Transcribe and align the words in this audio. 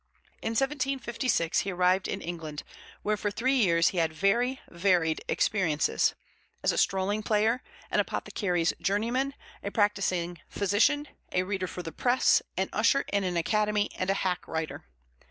In 0.41 0.53
1756 0.53 1.59
he 1.59 1.71
arrived 1.71 2.07
in 2.07 2.21
England, 2.21 2.63
where 3.03 3.15
for 3.15 3.29
three 3.29 3.53
years 3.53 3.89
he 3.89 3.99
had 3.99 4.11
very 4.11 4.59
varied 4.67 5.23
experiences 5.27 6.15
as 6.63 6.71
a 6.71 6.77
strolling 6.79 7.21
player, 7.21 7.61
an 7.91 7.99
apothecary's 7.99 8.73
journeyman, 8.81 9.35
a 9.61 9.69
practising 9.69 10.39
physician, 10.49 11.07
a 11.31 11.43
reader 11.43 11.67
for 11.67 11.83
the 11.83 11.91
press, 11.91 12.41
an 12.57 12.67
usher 12.73 13.01
in 13.13 13.23
an 13.23 13.37
academy, 13.37 13.91
and 13.95 14.09
a 14.09 14.15
hack 14.15 14.47
writer. 14.47 14.87